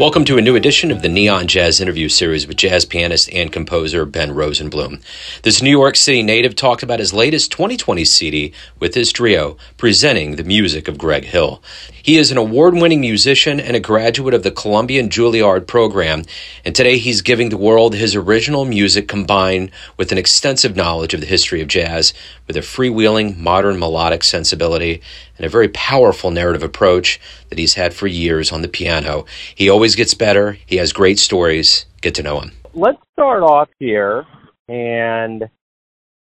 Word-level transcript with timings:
Welcome 0.00 0.24
to 0.24 0.38
a 0.38 0.40
new 0.40 0.56
edition 0.56 0.90
of 0.90 1.02
the 1.02 1.10
Neon 1.10 1.46
Jazz 1.46 1.78
interview 1.78 2.08
series 2.08 2.46
with 2.46 2.56
jazz 2.56 2.86
pianist 2.86 3.30
and 3.34 3.52
composer 3.52 4.06
Ben 4.06 4.30
Rosenblum. 4.30 5.02
This 5.42 5.60
New 5.60 5.68
York 5.68 5.94
City 5.94 6.22
native 6.22 6.56
talked 6.56 6.82
about 6.82 7.00
his 7.00 7.12
latest 7.12 7.52
2020 7.52 8.06
CD 8.06 8.54
with 8.78 8.94
his 8.94 9.12
trio, 9.12 9.58
presenting 9.76 10.36
the 10.36 10.42
music 10.42 10.88
of 10.88 10.96
Greg 10.96 11.26
Hill. 11.26 11.62
He 12.02 12.16
is 12.16 12.30
an 12.30 12.38
award 12.38 12.74
winning 12.74 13.00
musician 13.00 13.60
and 13.60 13.76
a 13.76 13.80
graduate 13.80 14.32
of 14.32 14.42
the 14.42 14.50
Columbia 14.50 15.00
and 15.00 15.10
Juilliard 15.10 15.66
program, 15.66 16.24
and 16.64 16.74
today 16.74 16.98
he's 16.98 17.20
giving 17.20 17.50
the 17.50 17.58
world 17.58 17.94
his 17.94 18.14
original 18.16 18.64
music 18.64 19.06
combined 19.06 19.70
with 19.98 20.10
an 20.10 20.18
extensive 20.18 20.76
knowledge 20.76 21.12
of 21.12 21.20
the 21.20 21.26
history 21.26 21.60
of 21.60 21.68
jazz, 21.68 22.14
with 22.46 22.56
a 22.56 22.60
freewheeling, 22.60 23.36
modern 23.36 23.78
melodic 23.78 24.24
sensibility, 24.24 25.02
and 25.36 25.44
a 25.44 25.50
very 25.50 25.68
powerful 25.68 26.30
narrative 26.30 26.62
approach 26.62 27.20
that 27.50 27.58
he's 27.58 27.74
had 27.74 27.92
for 27.92 28.06
years 28.06 28.50
on 28.50 28.62
the 28.62 28.68
piano. 28.68 29.26
He 29.54 29.68
always 29.68 29.94
gets 29.94 30.14
better, 30.14 30.56
he 30.64 30.76
has 30.76 30.92
great 30.92 31.18
stories. 31.18 31.84
Get 32.00 32.14
to 32.14 32.22
know 32.22 32.40
him. 32.40 32.52
Let's 32.72 33.02
start 33.12 33.42
off 33.42 33.68
here 33.78 34.24
and 34.68 35.50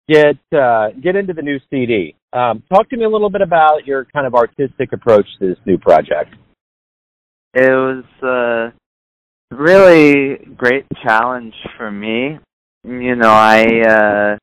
get 0.09 0.37
uh, 0.53 0.89
get 0.99 1.15
into 1.15 1.33
the 1.33 1.41
new 1.41 1.59
CD. 1.69 2.15
Um, 2.33 2.63
talk 2.71 2.89
to 2.89 2.97
me 2.97 3.03
a 3.03 3.09
little 3.09 3.29
bit 3.29 3.41
about 3.41 3.85
your 3.85 4.05
kind 4.05 4.25
of 4.25 4.35
artistic 4.35 4.93
approach 4.93 5.25
to 5.39 5.49
this 5.49 5.57
new 5.65 5.77
project. 5.77 6.33
It 7.53 7.69
was 7.69 8.05
a 8.23 8.73
really 9.53 10.37
great 10.55 10.85
challenge 11.03 11.53
for 11.77 11.91
me. 11.91 12.39
You 12.83 13.15
know, 13.15 13.29
I 13.29 13.65
uh, 13.81 14.37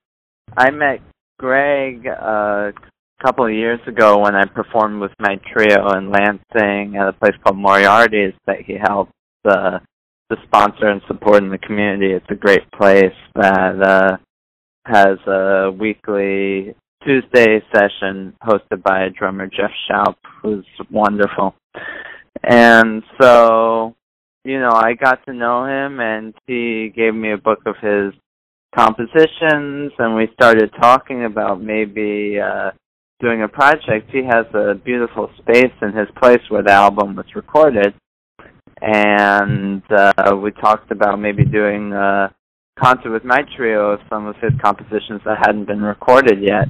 I 0.56 0.70
met 0.70 1.00
Greg 1.38 2.06
uh, 2.06 2.70
a 2.70 3.24
couple 3.24 3.46
of 3.46 3.52
years 3.52 3.80
ago 3.86 4.18
when 4.18 4.34
I 4.34 4.44
performed 4.44 5.00
with 5.00 5.12
my 5.18 5.40
trio 5.52 5.90
in 5.96 6.10
Lansing 6.10 6.96
at 6.96 7.08
a 7.08 7.12
place 7.14 7.34
called 7.42 7.56
Moriarty's 7.56 8.34
that 8.46 8.58
he 8.66 8.76
helped 8.80 9.12
uh, 9.46 9.78
to 10.30 10.36
sponsor 10.44 10.88
and 10.88 11.00
support 11.08 11.42
in 11.42 11.48
the 11.48 11.58
community. 11.58 12.12
It's 12.12 12.30
a 12.30 12.34
great 12.34 12.70
place 12.70 13.16
that 13.34 13.82
uh, 13.82 14.16
has 14.84 15.18
a 15.26 15.70
weekly 15.72 16.74
Tuesday 17.04 17.62
session 17.72 18.34
hosted 18.42 18.82
by 18.82 19.04
a 19.04 19.10
drummer 19.10 19.46
Jeff 19.46 19.70
Schaup, 19.88 20.16
who's 20.42 20.66
wonderful. 20.90 21.54
And 22.42 23.02
so, 23.20 23.94
you 24.44 24.58
know, 24.60 24.72
I 24.72 24.94
got 24.94 25.24
to 25.26 25.32
know 25.32 25.64
him 25.64 26.00
and 26.00 26.34
he 26.46 26.92
gave 26.94 27.14
me 27.14 27.32
a 27.32 27.38
book 27.38 27.60
of 27.66 27.76
his 27.80 28.12
compositions 28.74 29.92
and 29.98 30.14
we 30.14 30.28
started 30.34 30.70
talking 30.80 31.24
about 31.24 31.62
maybe 31.62 32.38
uh 32.38 32.70
doing 33.20 33.42
a 33.42 33.48
project. 33.48 34.10
He 34.12 34.22
has 34.24 34.46
a 34.54 34.74
beautiful 34.74 35.30
space 35.38 35.72
in 35.82 35.92
his 35.92 36.08
place 36.20 36.42
where 36.48 36.62
the 36.62 36.72
album 36.72 37.16
was 37.16 37.26
recorded. 37.34 37.94
And 38.82 39.82
uh 39.90 40.36
we 40.36 40.50
talked 40.52 40.90
about 40.90 41.18
maybe 41.18 41.44
doing 41.44 41.92
a 41.92 42.34
concert 42.78 43.10
with 43.10 43.24
my 43.24 43.42
trio 43.56 43.92
of 43.92 44.00
some 44.08 44.26
of 44.26 44.36
his 44.36 44.52
compositions 44.62 45.20
that 45.24 45.38
hadn't 45.38 45.66
been 45.66 45.82
recorded 45.82 46.42
yet. 46.42 46.68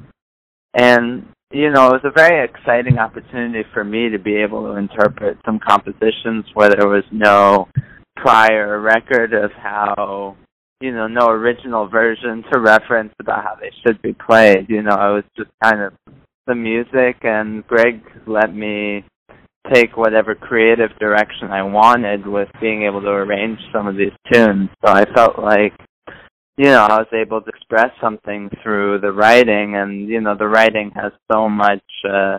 And, 0.75 1.27
you 1.51 1.71
know, 1.71 1.89
it 1.89 2.03
was 2.03 2.05
a 2.05 2.11
very 2.11 2.45
exciting 2.45 2.99
opportunity 2.99 3.69
for 3.73 3.85
me 3.85 4.11
to 4.11 4.19
be 4.19 4.37
able 4.37 4.65
to 4.65 4.77
interpret 4.77 5.39
some 5.45 5.59
compositions 5.59 6.45
where 6.55 6.71
there 6.71 6.89
was 6.89 7.05
no 7.11 7.69
prior 8.17 8.81
record 8.81 9.33
of 9.33 9.51
how, 9.53 10.37
you 10.81 10.93
know, 10.93 11.07
no 11.07 11.29
original 11.29 11.89
version 11.89 12.45
to 12.53 12.61
reference 12.61 13.13
about 13.21 13.45
how 13.45 13.55
they 13.55 13.71
should 13.83 14.01
be 14.03 14.15
played. 14.15 14.69
You 14.69 14.83
know, 14.83 14.95
it 14.95 15.15
was 15.15 15.25
just 15.37 15.51
kind 15.63 15.81
of 15.81 15.93
the 16.47 16.55
music 16.55 17.17
and 17.23 17.67
Greg 17.67 18.03
let 18.27 18.55
me 18.55 19.05
take 19.73 19.97
whatever 19.97 20.35
creative 20.35 20.91
direction 20.99 21.51
I 21.51 21.63
wanted 21.63 22.27
with 22.27 22.49
being 22.61 22.85
able 22.85 23.03
to 23.03 23.09
arrange 23.09 23.59
some 23.73 23.87
of 23.87 23.97
these 23.97 24.13
tunes. 24.33 24.71
So 24.85 24.91
I 24.91 25.05
felt 25.15 25.39
like 25.39 25.75
you 26.59 26.65
know, 26.65 26.81
I 26.81 26.99
was 26.99 27.07
able 27.13 27.41
to 27.41 27.49
express 27.49 27.93
something 28.01 28.51
through 28.65 28.99
the 28.99 29.13
writing 29.13 29.77
and, 29.77 30.09
you 30.09 30.21
know, 30.21 30.35
the 30.37 30.49
writing 30.49 30.91
has 30.97 31.13
so 31.31 31.49
much, 31.49 31.85
uh, 32.05 32.39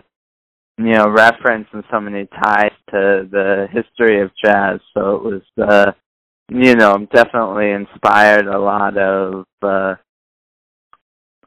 you 0.76 0.92
know, 0.92 1.08
reference 1.08 1.66
and 1.72 1.82
so 1.90 2.00
many 2.00 2.26
ties 2.26 2.72
to 2.90 3.26
the 3.30 3.66
history 3.72 4.20
of 4.20 4.30
jazz. 4.44 4.78
So 4.92 5.16
it 5.16 5.22
was, 5.24 5.42
uh, 5.66 5.92
you 6.50 6.74
know, 6.74 7.08
definitely 7.14 7.70
inspired 7.70 8.46
a 8.46 8.58
lot 8.58 8.98
of, 8.98 9.46
uh, 9.62 9.94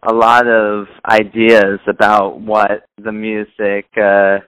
a 0.01 0.13
lot 0.13 0.47
of 0.47 0.87
ideas 1.07 1.79
about 1.87 2.41
what 2.41 2.85
the 2.97 3.11
music, 3.11 3.85
uh, 4.01 4.39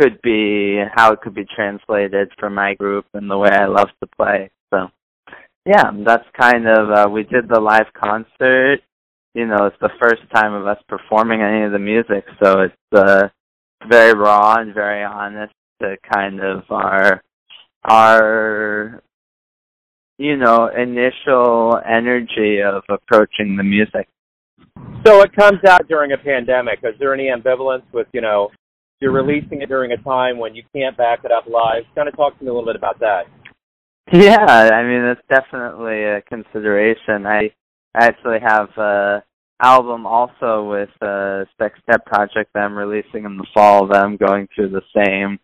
could 0.00 0.22
be, 0.22 0.82
how 0.94 1.12
it 1.12 1.20
could 1.20 1.34
be 1.34 1.46
translated 1.54 2.32
for 2.38 2.48
my 2.48 2.72
group 2.74 3.04
and 3.12 3.30
the 3.30 3.36
way 3.36 3.50
I 3.50 3.66
love 3.66 3.90
to 4.00 4.08
play. 4.16 4.50
Yeah, 5.66 5.90
that's 6.04 6.24
kind 6.38 6.66
of 6.68 6.90
uh 6.90 7.10
we 7.10 7.22
did 7.22 7.48
the 7.48 7.60
live 7.60 7.86
concert. 7.94 8.80
You 9.34 9.46
know, 9.46 9.66
it's 9.66 9.76
the 9.80 9.90
first 10.00 10.22
time 10.32 10.52
of 10.52 10.66
us 10.66 10.78
performing 10.88 11.40
any 11.40 11.64
of 11.64 11.72
the 11.72 11.78
music, 11.78 12.24
so 12.42 12.60
it's 12.60 12.74
uh 12.92 13.28
very 13.88 14.14
raw 14.14 14.56
and 14.58 14.74
very 14.74 15.04
honest 15.04 15.52
to 15.82 15.96
kind 16.12 16.40
of 16.40 16.64
our 16.70 17.22
our 17.84 19.02
you 20.18 20.36
know, 20.36 20.68
initial 20.68 21.80
energy 21.84 22.60
of 22.64 22.82
approaching 22.88 23.56
the 23.56 23.64
music. 23.64 24.08
So 25.04 25.20
it 25.22 25.34
comes 25.34 25.58
out 25.68 25.88
during 25.88 26.12
a 26.12 26.16
pandemic. 26.16 26.78
Is 26.82 26.94
there 26.98 27.12
any 27.12 27.28
ambivalence 27.28 27.82
with, 27.92 28.06
you 28.12 28.20
know, 28.20 28.50
you're 29.00 29.12
releasing 29.12 29.60
it 29.60 29.68
during 29.68 29.92
a 29.92 29.96
time 29.98 30.38
when 30.38 30.54
you 30.54 30.62
can't 30.74 30.96
back 30.96 31.20
it 31.24 31.32
up 31.32 31.46
live? 31.46 31.82
Kind 31.94 32.08
of 32.08 32.16
talk 32.16 32.38
to 32.38 32.44
me 32.44 32.50
a 32.50 32.54
little 32.54 32.66
bit 32.66 32.76
about 32.76 33.00
that. 33.00 33.24
Yeah, 34.12 34.44
I 34.44 34.82
mean 34.82 35.02
it's 35.04 35.20
definitely 35.30 36.04
a 36.04 36.20
consideration. 36.22 37.26
I 37.26 37.50
actually 37.96 38.38
have 38.46 38.68
a 38.76 39.24
album 39.62 40.06
also 40.06 40.68
with 40.68 40.90
a 41.00 41.46
spec 41.52 41.72
Step 41.82 42.04
project 42.04 42.50
that 42.52 42.60
I'm 42.60 42.76
releasing 42.76 43.24
in 43.24 43.38
the 43.38 43.46
fall 43.54 43.86
that 43.88 44.04
I'm 44.04 44.16
going 44.16 44.48
through 44.54 44.70
the 44.70 44.82
same 44.94 45.38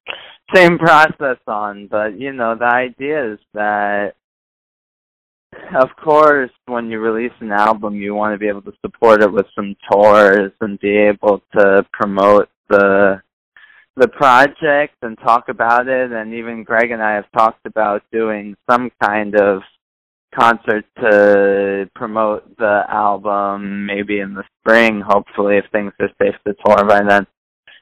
same 0.55 0.79
process 0.79 1.39
on. 1.47 1.89
But 1.91 2.19
you 2.21 2.33
know, 2.33 2.55
the 2.55 2.67
idea 2.67 3.33
is 3.33 3.39
that 3.55 4.13
of 5.75 5.89
course 5.97 6.51
when 6.67 6.91
you 6.91 7.01
release 7.01 7.33
an 7.41 7.53
album 7.53 7.95
you 7.95 8.15
want 8.15 8.35
to 8.35 8.39
be 8.39 8.49
able 8.49 8.63
to 8.63 8.73
support 8.83 9.23
it 9.23 9.33
with 9.33 9.47
some 9.55 9.75
tours 9.91 10.53
and 10.61 10.79
be 10.81 10.97
able 10.97 11.43
to 11.57 11.85
promote 11.93 12.49
the 12.69 13.21
the 13.97 14.09
project 14.09 14.95
and 15.03 15.19
talk 15.19 15.49
about 15.49 15.89
it 15.89 16.13
and 16.13 16.33
even 16.35 16.65
Greg 16.65 16.91
and 16.91 17.03
I 17.03 17.15
have 17.15 17.31
talked 17.37 17.67
about 17.67 18.03
doing 18.13 18.57
some 18.71 18.91
kind 19.03 19.35
of 19.35 19.63
concert 20.39 20.85
to 21.01 21.91
promote 21.95 22.57
the 22.57 22.83
album 22.89 23.85
maybe 23.87 24.21
in 24.21 24.35
the 24.35 24.45
spring 24.61 25.03
hopefully 25.07 25.57
if 25.57 25.65
things 25.73 25.93
are 26.01 26.09
safe 26.23 26.37
to 26.47 26.55
tour 26.65 26.87
by 26.87 27.01
then. 27.07 27.27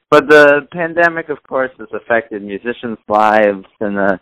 But 0.09 0.27
the 0.27 0.67
pandemic 0.71 1.29
of 1.29 1.43
course 1.43 1.71
has 1.77 1.89
affected 1.93 2.41
musicians 2.41 2.97
lives 3.07 3.65
in 3.79 3.97
a 3.97 4.19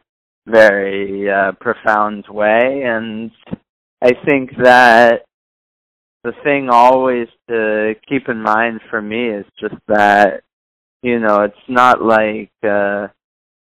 very 0.47 1.30
uh, 1.30 1.52
profound 1.59 2.26
way 2.30 2.84
and 2.86 3.31
i 4.02 4.12
think 4.28 4.50
that 4.64 5.26
the 6.24 6.31
thing 6.44 6.70
always 6.70 7.28
to 7.50 7.94
keep 8.08 8.30
in 8.30 8.42
mind 8.42 8.80
for 8.90 9.02
me 9.02 9.30
is 9.30 9.46
just 9.59 9.76
that 9.88 10.44
you 11.07 11.19
know, 11.19 11.44
it's 11.44 11.68
not 11.69 12.01
like 12.01 12.51
uh 12.63 13.07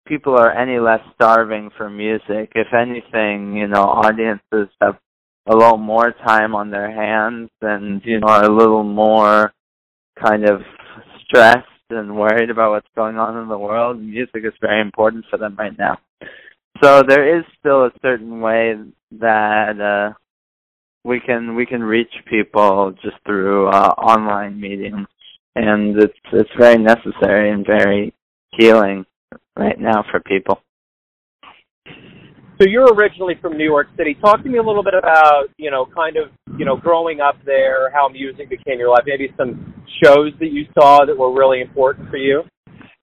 people 0.06 0.34
are 0.34 0.50
any 0.50 0.78
less 0.80 1.00
starving 1.14 1.70
for 1.76 1.88
music. 1.88 2.52
If 2.54 2.68
anything, 2.74 3.56
you 3.56 3.68
know, 3.68 3.84
audiences 3.84 4.74
have 4.80 4.96
a 5.46 5.54
little 5.54 5.78
more 5.78 6.12
time 6.26 6.54
on 6.54 6.70
their 6.70 6.90
hands 6.90 7.50
and, 7.62 8.02
you 8.04 8.18
know, 8.18 8.26
are 8.26 8.44
a 8.44 8.54
little 8.54 8.82
more 8.82 9.52
kind 10.22 10.48
of 10.48 10.62
stressed 11.24 11.66
and 11.90 12.16
worried 12.16 12.50
about 12.50 12.72
what's 12.72 12.88
going 12.96 13.18
on 13.18 13.40
in 13.40 13.48
the 13.48 13.58
world. 13.58 14.00
Music 14.00 14.42
is 14.44 14.52
very 14.60 14.80
important 14.80 15.24
for 15.30 15.38
them 15.38 15.54
right 15.56 15.78
now. 15.78 15.96
So 16.82 17.02
there 17.06 17.38
is 17.38 17.44
still 17.60 17.84
a 17.84 17.92
certain 18.02 18.40
way 18.40 18.74
that 19.20 19.80
uh 19.80 20.14
we 21.04 21.20
can 21.20 21.54
we 21.54 21.66
can 21.66 21.82
reach 21.82 22.12
people 22.28 22.92
just 23.02 23.16
through 23.24 23.68
uh 23.68 23.94
online 23.96 24.60
meetings 24.60 25.06
and 25.54 25.96
it's 25.98 26.18
it's 26.32 26.50
very 26.58 26.78
necessary 26.78 27.50
and 27.50 27.66
very 27.66 28.14
healing 28.56 29.04
right 29.56 29.78
now 29.78 30.04
for 30.10 30.20
people. 30.20 30.60
So 32.60 32.66
you're 32.66 32.92
originally 32.92 33.34
from 33.40 33.56
New 33.56 33.64
York 33.64 33.86
City. 33.96 34.16
Talk 34.20 34.42
to 34.42 34.48
me 34.48 34.58
a 34.58 34.62
little 34.62 34.82
bit 34.82 34.94
about, 34.94 35.44
you 35.58 35.70
know, 35.70 35.86
kind 35.94 36.16
of, 36.16 36.30
you 36.58 36.64
know, 36.64 36.76
growing 36.76 37.20
up 37.20 37.36
there, 37.44 37.90
how 37.92 38.08
music 38.08 38.48
became 38.50 38.80
your 38.80 38.90
life, 38.90 39.04
maybe 39.06 39.32
some 39.36 39.74
shows 40.02 40.32
that 40.40 40.50
you 40.50 40.64
saw 40.74 41.04
that 41.04 41.16
were 41.16 41.32
really 41.32 41.60
important 41.60 42.10
for 42.10 42.16
you. 42.16 42.42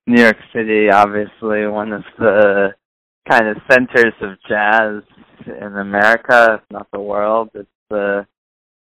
New 0.08 0.22
York 0.22 0.36
City, 0.54 0.90
obviously 0.92 1.68
one 1.68 1.94
of 1.94 2.04
the 2.20 2.74
kind 3.30 3.48
of 3.48 3.56
centers 3.72 4.14
of 4.22 4.32
jazz 4.48 5.02
in 5.48 5.78
America, 5.78 6.60
if 6.60 6.62
not 6.70 6.88
the 6.92 7.00
world. 7.00 7.50
It's 7.54 7.70
the 7.90 8.20
uh, 8.20 8.24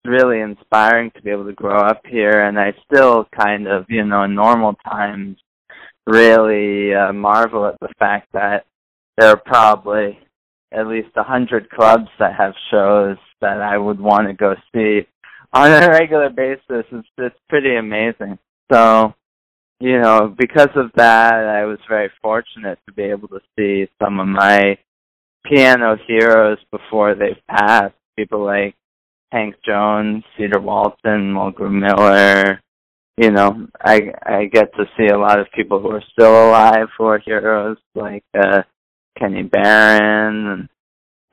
really 0.06 0.40
inspiring 0.42 1.12
to 1.12 1.22
be 1.22 1.30
able 1.30 1.46
to 1.46 1.54
grow 1.54 1.78
up 1.78 2.02
here 2.08 2.42
and 2.42 2.60
I 2.60 2.74
still 2.92 3.28
kind 3.40 3.68
of, 3.68 3.86
you 3.90 4.04
know, 4.04 4.24
in 4.24 4.36
normal 4.36 4.74
times 4.86 5.38
really 6.08 6.94
uh, 6.94 7.14
marvel 7.14 7.66
at 7.66 7.80
the 7.80 7.90
fact 8.00 8.30
that 8.34 8.66
there 9.18 9.30
are 9.30 9.38
probably 9.38 10.20
at 10.72 10.88
least 10.88 11.10
a 11.16 11.24
hundred 11.24 11.70
clubs 11.70 12.08
that 12.20 12.36
have 12.36 12.54
shows 12.72 13.18
that 13.42 13.62
I 13.62 13.78
would 13.78 14.00
want 14.00 14.28
to 14.28 14.34
go 14.34 14.56
see 14.74 15.08
on 15.54 15.72
a 15.72 15.90
regular 15.90 16.30
basis. 16.30 16.86
It's 16.92 17.08
it's 17.18 17.36
pretty 17.50 17.76
amazing. 17.76 18.40
So, 18.72 19.14
you 19.80 20.00
know, 20.00 20.34
because 20.38 20.70
of 20.76 20.92
that, 20.96 21.34
I 21.34 21.66
was 21.66 21.80
very 21.90 22.10
fortunate 22.22 22.80
to 22.88 22.94
be 22.94 23.04
able 23.04 23.28
to 23.30 23.42
see 23.58 23.90
some 24.02 24.20
of 24.20 24.28
my 24.28 24.78
piano 25.46 25.98
heroes 26.08 26.60
before 26.72 27.16
they've 27.16 27.46
passed. 27.50 27.96
People 28.18 28.46
like 28.46 28.76
Hank 29.32 29.56
Jones, 29.66 30.24
Cedar 30.38 30.60
Walton, 30.60 31.34
Mulgrew 31.34 31.72
Miller. 31.72 32.62
You 33.18 33.32
know, 33.32 33.68
I 33.80 34.12
I 34.24 34.46
get 34.46 34.74
to 34.76 34.86
see 34.98 35.08
a 35.08 35.18
lot 35.18 35.40
of 35.40 35.52
people 35.56 35.80
who 35.80 35.92
are 35.92 36.04
still 36.12 36.50
alive 36.50 36.88
who 36.98 37.06
are 37.06 37.20
heroes, 37.20 37.78
like 37.96 38.24
uh 38.34 38.64
Kenny 39.18 39.44
Barron 39.44 40.48
and 40.48 40.70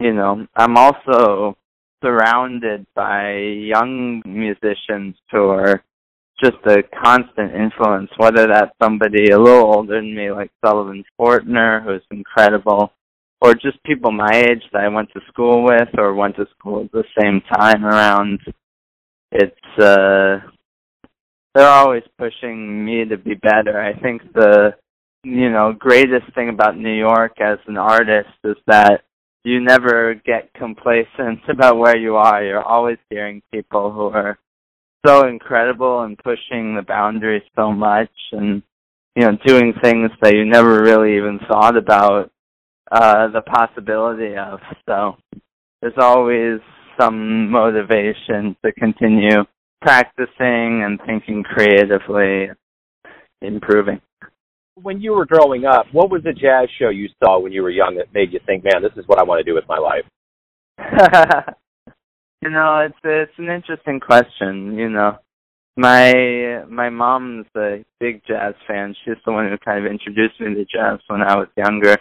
you 0.00 0.14
know, 0.14 0.46
I'm 0.54 0.76
also 0.76 1.56
surrounded 2.02 2.86
by 2.94 3.32
young 3.32 4.22
musicians 4.24 5.16
who 5.30 5.48
are 5.48 5.82
just 6.42 6.58
a 6.66 6.82
constant 7.04 7.52
influence, 7.54 8.10
whether 8.16 8.46
that's 8.46 8.70
somebody 8.80 9.30
a 9.30 9.38
little 9.38 9.74
older 9.74 9.96
than 9.96 10.14
me 10.14 10.30
like 10.30 10.52
Sullivan 10.64 11.04
Fortner, 11.18 11.82
who's 11.82 12.02
incredible, 12.10 12.92
or 13.40 13.54
just 13.54 13.82
people 13.84 14.10
my 14.10 14.30
age 14.32 14.62
that 14.72 14.82
I 14.82 14.88
went 14.88 15.10
to 15.12 15.20
school 15.28 15.64
with 15.64 15.88
or 15.96 16.14
went 16.14 16.36
to 16.36 16.46
school 16.58 16.84
at 16.84 16.92
the 16.92 17.04
same 17.20 17.40
time 17.52 17.84
around. 17.84 18.40
It's 19.32 19.78
uh 19.78 20.40
they're 21.54 21.68
always 21.68 22.04
pushing 22.18 22.84
me 22.84 23.04
to 23.06 23.16
be 23.16 23.34
better. 23.34 23.80
I 23.80 23.98
think 24.00 24.32
the 24.32 24.74
you 25.24 25.50
know, 25.50 25.72
greatest 25.76 26.32
thing 26.34 26.48
about 26.48 26.78
New 26.78 26.94
York 26.94 27.40
as 27.40 27.58
an 27.66 27.76
artist 27.76 28.30
is 28.44 28.56
that 28.66 29.02
you 29.44 29.60
never 29.60 30.14
get 30.14 30.52
complacent 30.54 31.40
about 31.48 31.78
where 31.78 31.96
you 31.96 32.16
are. 32.16 32.42
You're 32.44 32.62
always 32.62 32.98
hearing 33.10 33.42
people 33.52 33.92
who 33.92 34.06
are 34.06 34.38
so 35.06 35.26
incredible 35.28 36.02
and 36.02 36.18
pushing 36.18 36.74
the 36.74 36.84
boundaries 36.86 37.42
so 37.54 37.72
much 37.72 38.10
and 38.32 38.62
you 39.14 39.22
know 39.22 39.36
doing 39.46 39.72
things 39.82 40.10
that 40.22 40.34
you 40.34 40.44
never 40.44 40.82
really 40.82 41.16
even 41.16 41.38
thought 41.48 41.76
about 41.76 42.30
uh 42.90 43.28
the 43.28 43.42
possibility 43.42 44.36
of. 44.36 44.60
So 44.88 45.16
there's 45.80 45.94
always 45.98 46.60
some 47.00 47.50
motivation 47.50 48.56
to 48.64 48.72
continue 48.72 49.44
practicing 49.80 50.82
and 50.84 51.00
thinking 51.06 51.44
creatively 51.44 52.48
improving. 53.40 54.00
When 54.74 55.00
you 55.00 55.12
were 55.12 55.26
growing 55.26 55.64
up 55.64 55.86
what 55.92 56.10
was 56.10 56.22
the 56.22 56.32
jazz 56.32 56.68
show 56.78 56.88
you 56.88 57.08
saw 57.22 57.38
when 57.40 57.52
you 57.52 57.62
were 57.62 57.70
young 57.70 57.96
that 57.96 58.14
made 58.14 58.32
you 58.32 58.40
think 58.46 58.64
man 58.64 58.82
this 58.82 58.92
is 58.96 59.06
what 59.08 59.18
i 59.18 59.24
want 59.24 59.40
to 59.40 59.44
do 59.44 59.54
with 59.54 59.64
my 59.68 59.78
life 59.78 60.04
you 62.42 62.50
know 62.50 62.80
it's 62.86 62.98
it's 63.02 63.32
an 63.38 63.48
interesting 63.48 64.00
question 64.00 64.76
you 64.76 64.88
know. 64.88 65.18
My 65.76 66.64
my 66.68 66.90
mom's 66.90 67.46
a 67.56 67.84
big 68.00 68.22
jazz 68.26 68.54
fan. 68.66 68.94
She's 69.04 69.14
the 69.24 69.32
one 69.32 69.48
who 69.48 69.56
kind 69.58 69.84
of 69.84 69.90
introduced 69.90 70.40
me 70.40 70.54
to 70.54 70.64
jazz 70.64 71.00
when 71.08 71.22
i 71.22 71.36
was 71.36 71.48
younger 71.56 71.96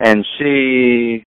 and 0.00 0.26
she 0.38 1.24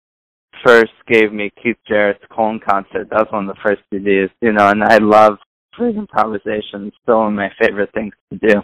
first 0.64 0.92
gave 1.08 1.32
me 1.32 1.50
Keith 1.62 1.76
Jarrett's 1.88 2.24
Cologne 2.32 2.60
concert. 2.66 3.08
That 3.10 3.26
was 3.26 3.28
one 3.30 3.48
of 3.48 3.56
the 3.56 3.62
first 3.62 3.82
CDs, 3.92 4.30
you 4.40 4.52
know, 4.52 4.68
and 4.68 4.82
I 4.82 4.98
love 4.98 5.38
free 5.76 5.96
improvisation. 5.96 6.86
It's 6.86 6.96
still 7.02 7.18
one 7.18 7.28
of 7.28 7.32
my 7.34 7.50
favorite 7.60 7.90
things 7.92 8.14
to 8.32 8.38
do. 8.38 8.60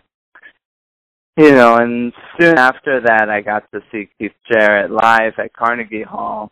You 1.39 1.53
know, 1.53 1.77
and 1.77 2.13
soon 2.41 2.57
after 2.57 3.01
that, 3.03 3.29
I 3.29 3.43
got 3.43 3.71
to 3.73 3.81
see 3.93 4.09
Keith 4.19 4.33
Jarrett 4.51 4.91
live 4.91 5.35
at 5.39 5.53
Carnegie 5.53 6.03
Hall, 6.03 6.51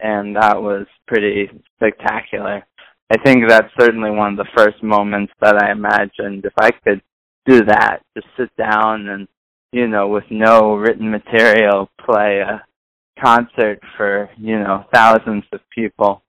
and 0.00 0.34
that 0.36 0.62
was 0.62 0.86
pretty 1.06 1.50
spectacular. 1.76 2.64
I 3.12 3.18
think 3.22 3.44
that's 3.46 3.68
certainly 3.78 4.10
one 4.10 4.32
of 4.32 4.38
the 4.38 4.48
first 4.56 4.82
moments 4.82 5.32
that 5.42 5.62
I 5.62 5.72
imagined 5.72 6.46
if 6.46 6.54
I 6.58 6.70
could 6.70 7.02
do 7.46 7.64
that, 7.66 7.98
just 8.16 8.26
sit 8.38 8.50
down 8.56 9.08
and, 9.08 9.28
you 9.72 9.86
know, 9.88 10.08
with 10.08 10.24
no 10.30 10.76
written 10.76 11.10
material, 11.10 11.90
play 12.00 12.40
a 12.40 12.64
concert 13.22 13.80
for 13.96 14.30
you 14.36 14.58
know 14.58 14.84
thousands 14.92 15.44
of 15.52 15.60
people. 15.74 16.22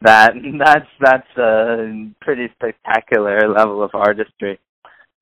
That 0.00 0.34
that's 0.58 0.88
that's 1.00 1.38
a 1.38 2.10
pretty 2.20 2.48
spectacular 2.54 3.48
level 3.48 3.82
of 3.82 3.90
artistry. 3.94 4.58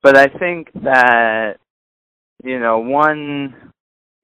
But 0.02 0.16
i 0.16 0.26
think 0.26 0.68
that 0.82 1.58
you 2.42 2.58
know 2.58 2.78
one 2.78 3.72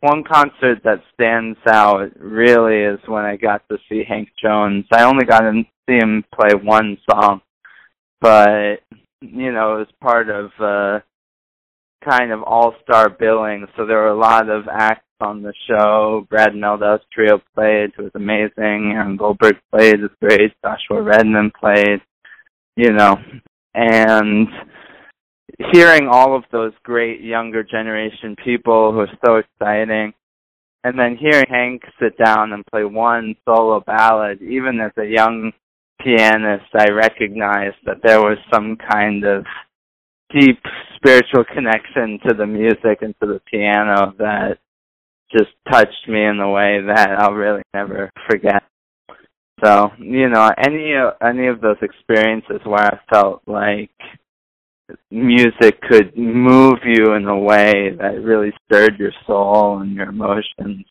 one 0.01 0.23
concert 0.25 0.81
that 0.85 1.03
stands 1.15 1.59
out 1.69 2.11
really 2.19 2.83
is 2.83 3.01
when 3.07 3.25
i 3.25 3.37
got 3.37 3.69
to 3.69 3.79
see 3.89 4.03
hank 4.09 4.29
jones. 4.43 4.85
I 4.93 5.05
only 5.05 5.25
got 5.25 5.41
to 5.41 5.63
see 5.89 5.97
him 5.97 6.25
play 6.35 6.55
one 6.55 6.99
song 7.11 7.43
but 8.21 8.81
you 9.21 9.53
know 9.53 9.77
it 9.77 9.79
was 9.79 9.89
part 10.01 10.29
of 10.29 10.51
uh 10.61 11.01
kind 12.09 12.33
of 12.33 12.43
all 12.43 12.75
star 12.83 13.11
billing 13.11 13.67
so 13.77 13.85
there 13.85 13.99
were 13.99 14.09
a 14.09 14.19
lot 14.19 14.49
of 14.49 14.65
acts 14.69 15.05
on 15.21 15.43
the 15.43 15.53
show. 15.69 16.27
Brad 16.31 16.53
Mehldau's 16.53 17.03
trio 17.13 17.41
played, 17.55 17.91
it 17.99 18.01
was 18.01 18.13
amazing. 18.15 18.93
Aaron 18.95 19.17
Goldberg 19.17 19.57
played, 19.71 20.01
was 20.01 20.11
great. 20.21 20.53
Joshua 20.65 21.03
Redman 21.03 21.51
played, 21.59 22.01
you 22.77 22.93
know, 22.93 23.17
and 23.75 24.49
hearing 25.73 26.09
all 26.09 26.37
of 26.37 26.45
those 26.53 26.73
great 26.85 27.21
younger 27.21 27.65
generation 27.65 28.37
people 28.45 28.93
who 28.93 29.01
are 29.01 29.19
so 29.27 29.37
exciting, 29.37 30.13
and 30.85 30.99
then 30.99 31.17
hearing 31.17 31.47
Hank 31.49 31.83
sit 32.01 32.17
down 32.23 32.53
and 32.53 32.65
play 32.67 32.85
one 32.85 33.35
solo 33.45 33.81
ballad, 33.81 34.41
even 34.41 34.81
as 34.81 34.93
a 34.97 35.05
young 35.05 35.53
pianist, 36.01 36.67
I 36.75 36.91
recognized 36.91 37.77
that 37.85 38.03
there 38.05 38.21
was 38.21 38.39
some 38.53 38.77
kind 38.77 39.25
of 39.25 39.45
deep 40.31 40.61
spiritual 40.97 41.45
connection 41.45 42.19
to 42.27 42.35
the 42.35 42.47
music 42.47 43.03
and 43.03 43.15
to 43.21 43.27
the 43.27 43.41
piano 43.51 44.15
that 44.19 44.59
just 45.31 45.51
touched 45.71 46.09
me 46.09 46.25
in 46.25 46.41
a 46.41 46.51
way 46.51 46.81
that 46.87 47.11
I'll 47.19 47.33
really 47.35 47.63
never 47.75 48.11
forget. 48.29 48.62
So, 49.64 49.91
you 49.99 50.29
know, 50.29 50.50
any 50.57 50.93
any 51.23 51.49
of 51.49 51.61
those 51.61 51.76
experiences 51.83 52.61
where 52.64 52.85
I 52.85 52.99
felt 53.12 53.43
like 53.47 53.91
music 55.11 55.81
could 55.83 56.17
move 56.17 56.79
you 56.85 57.14
in 57.14 57.26
a 57.26 57.38
way 57.38 57.91
that 57.99 58.23
really 58.23 58.52
stirred 58.64 58.99
your 58.99 59.12
soul 59.26 59.81
and 59.81 59.95
your 59.95 60.09
emotions, 60.09 60.87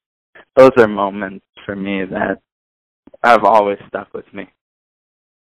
those 0.55 0.71
are 0.77 0.87
moments 0.87 1.45
for 1.65 1.75
me 1.75 2.03
that 2.11 2.39
have 3.23 3.43
always 3.43 3.77
stuck 3.87 4.13
with 4.13 4.31
me. 4.33 4.47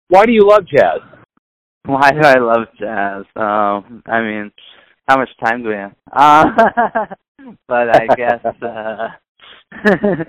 Why 0.07 0.25
do 0.25 0.31
you 0.31 0.47
love 0.47 0.65
jazz? 0.67 1.20
Why 1.85 2.11
do 2.11 2.21
I 2.21 2.37
love 2.37 2.67
jazz? 2.79 3.25
Oh, 3.35 3.83
I 4.05 4.21
mean, 4.21 4.51
how 5.07 5.17
much 5.17 5.29
time 5.43 5.63
do 5.63 5.69
we 5.69 5.75
have? 5.75 5.95
Uh, 6.11 6.45
but 7.67 7.95
I 7.95 8.07
guess 8.15 8.45
uh 8.61 9.07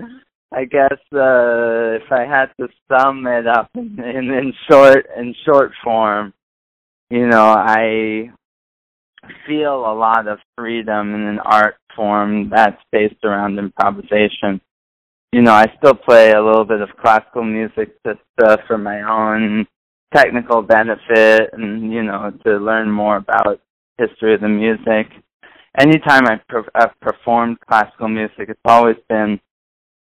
I 0.55 0.65
guess 0.65 0.99
uh 1.13 1.99
if 2.01 2.11
I 2.11 2.25
had 2.27 2.47
to 2.59 2.69
sum 2.91 3.27
it 3.27 3.47
up 3.47 3.69
in, 3.75 3.99
in 4.01 4.31
in 4.31 4.53
short 4.71 5.07
in 5.17 5.35
short 5.45 5.73
form, 5.85 6.33
you 7.11 7.27
know, 7.27 7.45
I 7.45 8.31
feel 9.47 9.75
a 9.75 9.95
lot 9.95 10.27
of 10.29 10.39
freedom 10.57 11.15
in 11.15 11.23
an 11.23 11.39
art 11.39 11.77
form 11.95 12.49
that's 12.49 12.81
based 12.91 13.23
around 13.25 13.59
improvisation. 13.59 14.61
You 15.33 15.43
know, 15.43 15.53
I 15.53 15.67
still 15.79 15.95
play 15.95 16.33
a 16.33 16.43
little 16.43 16.65
bit 16.65 16.81
of 16.81 16.89
classical 17.01 17.45
music 17.45 17.97
just 18.07 18.21
uh, 18.43 18.57
for 18.67 18.79
my 18.79 19.03
own 19.03 19.67
technical 20.15 20.63
benefit 20.63 21.51
and, 21.53 21.93
you 21.93 22.03
know, 22.03 22.33
to 22.45 22.57
learn 22.57 22.91
more 22.91 23.17
about 23.17 23.61
history 23.99 24.35
of 24.35 24.41
the 24.41 24.49
music 24.49 25.07
anytime 25.79 26.27
I've, 26.27 26.47
per- 26.49 26.71
I've 26.75 26.99
performed 27.01 27.59
classical 27.61 28.09
music, 28.09 28.49
it's 28.49 28.61
always 28.65 28.97
been 29.09 29.41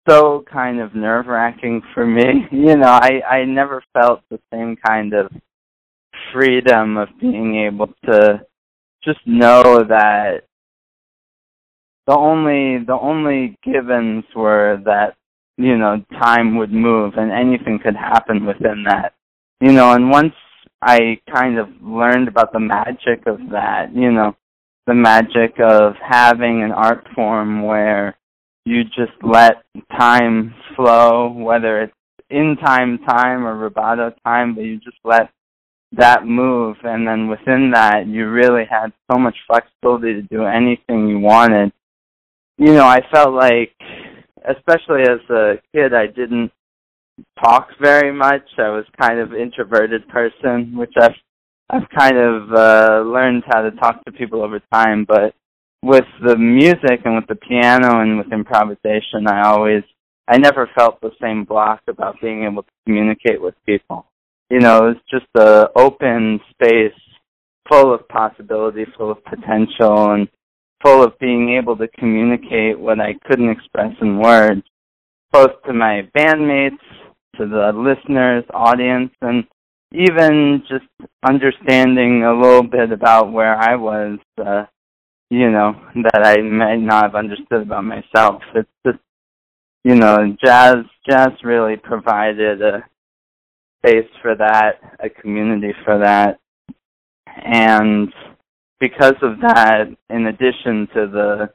so 0.07 0.43
kind 0.51 0.79
of 0.79 0.95
nerve 0.95 1.27
wracking 1.27 1.81
for 1.93 2.05
me. 2.05 2.47
You 2.51 2.77
know, 2.77 2.87
I 2.87 3.21
I 3.29 3.45
never 3.45 3.83
felt 3.93 4.21
the 4.29 4.39
same 4.53 4.75
kind 4.85 5.13
of 5.13 5.31
freedom 6.33 6.97
of 6.97 7.09
being 7.19 7.65
able 7.65 7.87
to 8.05 8.41
just 9.03 9.19
know 9.25 9.83
that 9.87 10.43
the 12.07 12.15
only 12.15 12.83
the 12.85 12.97
only 12.99 13.57
givens 13.63 14.23
were 14.35 14.79
that 14.85 15.15
you 15.57 15.77
know 15.77 16.03
time 16.19 16.57
would 16.57 16.71
move 16.71 17.13
and 17.17 17.31
anything 17.31 17.79
could 17.83 17.95
happen 17.95 18.45
within 18.45 18.83
that 18.87 19.13
you 19.61 19.71
know 19.71 19.91
and 19.93 20.09
once 20.09 20.33
i 20.81 21.19
kind 21.33 21.57
of 21.57 21.67
learned 21.81 22.27
about 22.27 22.51
the 22.53 22.59
magic 22.59 23.25
of 23.25 23.39
that 23.51 23.93
you 23.93 24.11
know 24.11 24.35
the 24.87 24.93
magic 24.93 25.59
of 25.59 25.93
having 26.07 26.61
an 26.63 26.71
art 26.71 27.07
form 27.15 27.63
where 27.63 28.15
you 28.65 28.83
just 28.83 29.13
let 29.23 29.63
time 29.97 30.53
flow, 30.75 31.31
whether 31.31 31.83
it's 31.83 31.93
in 32.29 32.57
time 32.63 32.97
time 32.99 33.45
or 33.45 33.69
rubato 33.69 34.13
time, 34.23 34.55
but 34.55 34.63
you 34.63 34.77
just 34.77 34.97
let 35.03 35.29
that 35.91 36.25
move 36.25 36.75
and 36.83 37.07
then 37.07 37.29
within 37.29 37.71
that 37.71 38.05
you 38.07 38.27
really 38.29 38.65
had 38.69 38.91
so 39.09 39.17
much 39.17 39.35
flexibility 39.47 40.13
to 40.13 40.21
do 40.23 40.43
anything 40.43 41.07
you 41.07 41.19
wanted. 41.19 41.71
You 42.57 42.73
know, 42.73 42.85
I 42.85 43.01
felt 43.13 43.33
like 43.33 43.71
especially 44.47 45.03
as 45.03 45.29
a 45.29 45.55
kid, 45.73 45.93
I 45.93 46.07
didn't 46.07 46.51
talk 47.41 47.67
very 47.81 48.13
much. 48.13 48.43
I 48.57 48.69
was 48.69 48.85
kind 48.99 49.19
of 49.19 49.33
introverted 49.33 50.07
person, 50.07 50.77
which 50.77 50.93
I've 50.99 51.15
I've 51.69 51.89
kind 51.97 52.17
of 52.17 52.53
uh, 52.53 53.01
learned 53.09 53.43
how 53.47 53.61
to 53.63 53.71
talk 53.71 54.03
to 54.05 54.11
people 54.11 54.43
over 54.43 54.61
time. 54.71 55.05
But 55.07 55.33
with 55.81 56.05
the 56.23 56.37
music 56.37 57.01
and 57.05 57.15
with 57.15 57.27
the 57.27 57.35
piano 57.35 58.01
and 58.01 58.17
with 58.17 58.31
improvisation, 58.31 59.27
I 59.27 59.47
always 59.47 59.83
I 60.27 60.37
never 60.37 60.69
felt 60.77 61.01
the 61.01 61.11
same 61.21 61.43
block 61.43 61.81
about 61.87 62.21
being 62.21 62.43
able 62.43 62.63
to 62.63 62.71
communicate 62.85 63.41
with 63.41 63.55
people. 63.65 64.05
You 64.49 64.59
know, 64.59 64.89
it's 64.89 64.99
just 65.09 65.25
a 65.35 65.69
open 65.75 66.39
space 66.51 66.93
full 67.69 67.93
of 67.93 68.07
possibility, 68.07 68.85
full 68.97 69.11
of 69.11 69.23
potential, 69.23 70.11
and 70.11 70.27
full 70.83 71.03
of 71.03 71.17
being 71.19 71.57
able 71.59 71.75
to 71.77 71.87
communicate 71.99 72.79
what 72.79 72.99
I 72.99 73.15
couldn't 73.25 73.49
express 73.49 73.93
in 74.01 74.19
words, 74.19 74.61
both 75.31 75.61
to 75.65 75.73
my 75.73 76.07
bandmates, 76.15 76.77
to 77.37 77.47
the 77.47 77.71
listeners, 77.75 78.43
audience, 78.53 79.11
and 79.21 79.45
even 79.91 80.63
just 80.69 80.85
understanding 81.27 82.23
a 82.23 82.33
little 82.33 82.63
bit 82.63 82.91
about 82.91 83.31
where 83.31 83.55
I 83.55 83.75
was, 83.75 84.19
uh, 84.37 84.65
you 85.29 85.49
know, 85.49 85.73
that 86.03 86.21
I 86.23 86.41
might 86.41 86.77
not 86.77 87.03
have 87.03 87.15
understood 87.15 87.61
about 87.61 87.83
myself. 87.83 88.41
It's 88.53 88.69
just, 88.85 88.99
you 89.83 89.95
know, 89.95 90.35
jazz, 90.43 90.77
jazz 91.09 91.29
really 91.43 91.77
provided 91.77 92.61
a 92.61 92.83
space 93.79 94.09
for 94.21 94.35
that, 94.35 94.79
a 94.99 95.09
community 95.09 95.73
for 95.83 95.99
that, 95.99 96.39
and 97.27 98.11
because 98.79 99.15
of 99.21 99.39
that, 99.41 99.87
in 100.09 100.27
addition 100.27 100.87
to 100.93 101.07
the 101.07 101.49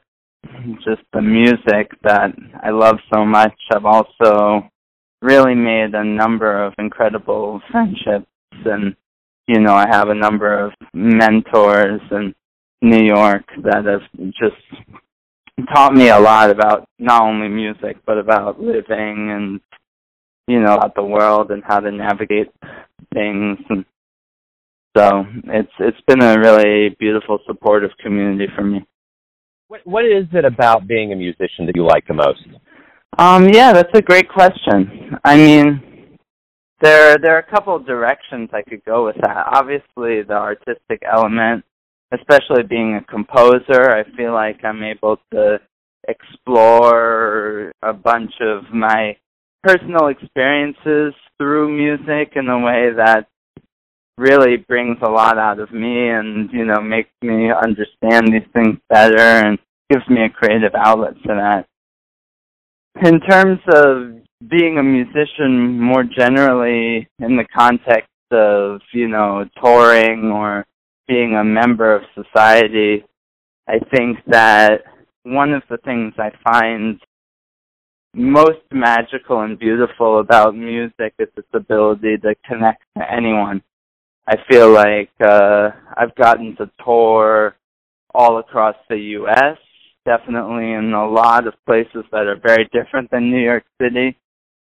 just 0.83 1.01
the 1.13 1.21
music 1.21 1.91
that 2.03 2.31
I 2.63 2.71
love 2.71 2.97
so 3.13 3.25
much, 3.25 3.53
I've 3.73 3.85
also 3.85 4.69
really 5.21 5.55
made 5.55 5.93
a 5.93 6.03
number 6.03 6.63
of 6.63 6.73
incredible 6.77 7.61
friendships 7.71 8.27
and 8.65 8.95
you 9.47 9.59
know, 9.59 9.73
I 9.73 9.87
have 9.89 10.07
a 10.09 10.15
number 10.15 10.65
of 10.65 10.71
mentors 10.93 11.99
in 12.11 12.33
New 12.81 13.03
York 13.03 13.43
that 13.63 13.85
have 13.85 14.31
just 14.31 15.67
taught 15.73 15.93
me 15.93 16.09
a 16.09 16.19
lot 16.19 16.49
about 16.49 16.87
not 16.99 17.23
only 17.23 17.47
music 17.47 17.97
but 18.05 18.17
about 18.17 18.59
living 18.59 19.31
and 19.31 19.59
you 20.47 20.59
know 20.59 20.73
about 20.73 20.95
the 20.95 21.03
world 21.03 21.51
and 21.51 21.63
how 21.63 21.79
to 21.79 21.91
navigate 21.91 22.51
things 23.13 23.59
and 23.69 23.85
so 24.97 25.25
it's 25.45 25.71
it's 25.79 26.01
been 26.07 26.21
a 26.21 26.37
really 26.37 26.95
beautiful, 26.99 27.39
supportive 27.45 27.91
community 28.03 28.47
for 28.55 28.63
me. 28.63 28.85
What 29.67 29.81
what 29.85 30.05
is 30.05 30.25
it 30.33 30.43
about 30.43 30.87
being 30.87 31.13
a 31.13 31.15
musician 31.15 31.65
that 31.65 31.75
you 31.75 31.85
like 31.85 32.05
the 32.07 32.13
most? 32.13 32.45
Um, 33.17 33.49
yeah, 33.49 33.73
that's 33.73 33.93
a 33.93 34.01
great 34.01 34.29
question. 34.29 35.17
I 35.23 35.35
mean, 35.35 36.17
there 36.81 37.17
there 37.17 37.35
are 37.35 37.39
a 37.39 37.51
couple 37.51 37.75
of 37.75 37.85
directions 37.85 38.49
I 38.53 38.61
could 38.61 38.83
go 38.85 39.05
with 39.05 39.17
that. 39.21 39.47
Obviously, 39.53 40.23
the 40.23 40.33
artistic 40.33 41.03
element, 41.05 41.63
especially 42.13 42.63
being 42.63 42.95
a 42.95 43.03
composer, 43.03 43.91
I 43.91 44.03
feel 44.15 44.33
like 44.33 44.63
I'm 44.63 44.83
able 44.83 45.17
to 45.33 45.59
explore 46.07 47.71
a 47.83 47.93
bunch 47.93 48.31
of 48.41 48.73
my 48.73 49.15
personal 49.63 50.07
experiences 50.07 51.13
through 51.37 51.69
music 51.69 52.33
in 52.35 52.47
a 52.47 52.59
way 52.59 52.89
that 52.95 53.27
really 54.17 54.57
brings 54.57 54.97
a 55.03 55.09
lot 55.09 55.37
out 55.37 55.59
of 55.59 55.71
me 55.71 56.09
and 56.09 56.49
you 56.51 56.65
know 56.65 56.81
makes 56.81 57.09
me 57.21 57.51
understand 57.51 58.27
these 58.27 58.47
things 58.53 58.77
better 58.89 59.19
and 59.19 59.57
gives 59.89 60.07
me 60.09 60.23
a 60.23 60.29
creative 60.29 60.73
outlet 60.75 61.13
for 61.23 61.35
that 61.35 61.65
in 63.03 63.19
terms 63.21 63.59
of 63.73 64.21
being 64.49 64.77
a 64.77 64.83
musician 64.83 65.79
more 65.79 66.03
generally 66.03 67.07
in 67.19 67.37
the 67.37 67.45
context 67.55 68.09
of 68.31 68.81
you 68.93 69.07
know 69.07 69.45
touring 69.61 70.31
or 70.31 70.65
being 71.07 71.35
a 71.35 71.43
member 71.43 71.95
of 71.95 72.01
society 72.15 73.03
i 73.67 73.77
think 73.93 74.17
that 74.27 74.83
one 75.23 75.53
of 75.53 75.61
the 75.69 75.77
things 75.85 76.13
i 76.17 76.31
find 76.43 76.99
most 78.13 78.59
magical 78.71 79.41
and 79.41 79.59
beautiful 79.59 80.19
about 80.19 80.55
music 80.55 81.13
is 81.19 81.29
its 81.37 81.47
ability 81.53 82.17
to 82.17 82.33
connect 82.47 82.83
to 82.97 83.11
anyone 83.11 83.61
I 84.27 84.35
feel 84.49 84.71
like 84.71 85.09
uh, 85.23 85.71
I've 85.97 86.15
gotten 86.15 86.55
to 86.57 86.69
tour 86.85 87.55
all 88.13 88.39
across 88.39 88.75
the 88.89 88.97
U.S., 88.97 89.57
definitely 90.05 90.71
in 90.73 90.93
a 90.93 91.07
lot 91.07 91.47
of 91.47 91.53
places 91.65 92.03
that 92.11 92.27
are 92.27 92.39
very 92.41 92.69
different 92.73 93.09
than 93.11 93.31
New 93.31 93.41
York 93.41 93.63
City. 93.81 94.17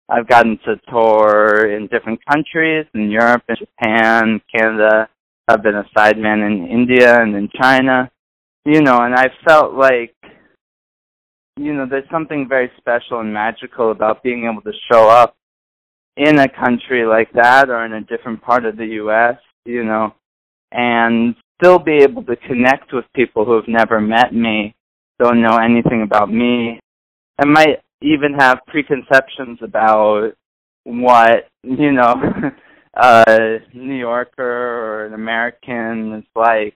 I've 0.08 0.28
gotten 0.28 0.58
to 0.64 0.76
tour 0.90 1.74
in 1.74 1.86
different 1.86 2.20
countries, 2.26 2.86
in 2.94 3.10
Europe, 3.10 3.42
in 3.48 3.56
Japan, 3.56 4.40
Canada. 4.54 5.08
I've 5.48 5.62
been 5.62 5.76
a 5.76 5.88
sideman 5.96 6.46
in 6.46 6.68
India 6.68 7.20
and 7.20 7.34
in 7.34 7.48
China. 7.60 8.10
You 8.66 8.80
know, 8.80 8.98
and 8.98 9.14
I 9.14 9.26
felt 9.46 9.74
like, 9.74 10.14
you 11.56 11.74
know, 11.74 11.86
there's 11.88 12.08
something 12.10 12.46
very 12.48 12.70
special 12.78 13.20
and 13.20 13.32
magical 13.32 13.90
about 13.90 14.22
being 14.22 14.48
able 14.50 14.62
to 14.62 14.72
show 14.90 15.08
up 15.08 15.36
in 16.16 16.38
a 16.38 16.48
country 16.48 17.04
like 17.04 17.30
that 17.32 17.68
or 17.68 17.84
in 17.84 17.92
a 17.92 18.00
different 18.02 18.40
part 18.42 18.64
of 18.64 18.76
the 18.76 18.86
US, 19.02 19.36
you 19.64 19.84
know, 19.84 20.14
and 20.72 21.34
still 21.60 21.78
be 21.78 21.98
able 22.02 22.22
to 22.24 22.36
connect 22.36 22.92
with 22.92 23.04
people 23.14 23.44
who 23.44 23.54
have 23.56 23.68
never 23.68 24.00
met 24.00 24.34
me, 24.34 24.74
don't 25.18 25.42
know 25.42 25.56
anything 25.56 26.02
about 26.02 26.30
me, 26.30 26.80
and 27.38 27.52
might 27.52 27.80
even 28.02 28.34
have 28.38 28.58
preconceptions 28.66 29.58
about 29.62 30.32
what, 30.84 31.48
you 31.62 31.92
know, 31.92 32.14
a 32.96 33.58
New 33.72 33.96
Yorker 33.96 34.42
or 34.42 35.06
an 35.06 35.14
American 35.14 36.14
is 36.18 36.24
like, 36.36 36.74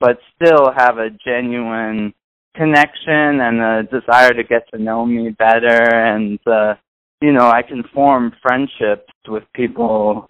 but 0.00 0.18
still 0.36 0.70
have 0.76 0.98
a 0.98 1.10
genuine 1.24 2.12
connection 2.54 3.40
and 3.40 3.60
a 3.60 3.82
desire 3.84 4.32
to 4.34 4.42
get 4.44 4.68
to 4.72 4.82
know 4.82 5.06
me 5.06 5.30
better 5.30 5.94
and 5.94 6.40
uh 6.46 6.74
you 7.20 7.32
know, 7.32 7.48
I 7.48 7.62
can 7.62 7.82
form 7.92 8.32
friendships 8.42 9.12
with 9.26 9.42
people 9.54 10.28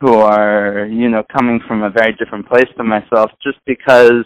who 0.00 0.14
are, 0.14 0.86
you 0.86 1.08
know, 1.08 1.22
coming 1.32 1.60
from 1.66 1.82
a 1.82 1.90
very 1.90 2.14
different 2.18 2.46
place 2.46 2.68
than 2.76 2.86
myself 2.86 3.30
just 3.42 3.58
because 3.66 4.24